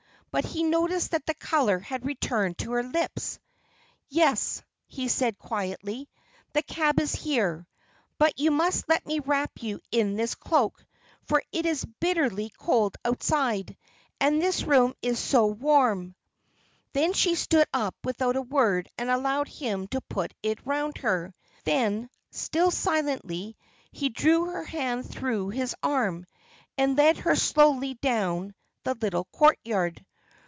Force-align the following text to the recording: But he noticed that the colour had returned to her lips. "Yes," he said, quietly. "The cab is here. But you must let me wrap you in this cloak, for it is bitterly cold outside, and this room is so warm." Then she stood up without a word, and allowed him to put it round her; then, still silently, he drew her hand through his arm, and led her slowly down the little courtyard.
But 0.33 0.45
he 0.45 0.63
noticed 0.63 1.11
that 1.11 1.25
the 1.25 1.33
colour 1.33 1.79
had 1.79 2.05
returned 2.05 2.57
to 2.59 2.71
her 2.71 2.83
lips. 2.83 3.37
"Yes," 4.07 4.63
he 4.87 5.09
said, 5.09 5.37
quietly. 5.37 6.07
"The 6.53 6.61
cab 6.61 7.01
is 7.01 7.13
here. 7.13 7.67
But 8.17 8.39
you 8.39 8.49
must 8.49 8.87
let 8.87 9.05
me 9.05 9.19
wrap 9.19 9.51
you 9.61 9.81
in 9.91 10.15
this 10.15 10.33
cloak, 10.35 10.85
for 11.25 11.43
it 11.51 11.65
is 11.65 11.83
bitterly 11.83 12.49
cold 12.57 12.95
outside, 13.03 13.75
and 14.21 14.41
this 14.41 14.63
room 14.63 14.93
is 15.01 15.19
so 15.19 15.47
warm." 15.47 16.15
Then 16.93 17.11
she 17.11 17.35
stood 17.35 17.67
up 17.73 17.95
without 18.05 18.37
a 18.37 18.41
word, 18.41 18.87
and 18.97 19.09
allowed 19.09 19.49
him 19.49 19.85
to 19.89 19.99
put 19.99 20.33
it 20.41 20.65
round 20.65 20.99
her; 20.99 21.35
then, 21.65 22.09
still 22.29 22.71
silently, 22.71 23.57
he 23.91 24.07
drew 24.07 24.45
her 24.45 24.63
hand 24.63 25.09
through 25.09 25.49
his 25.49 25.75
arm, 25.83 26.25
and 26.77 26.97
led 26.97 27.17
her 27.17 27.35
slowly 27.35 27.95
down 27.95 28.55
the 28.85 28.95
little 28.95 29.25
courtyard. 29.25 30.05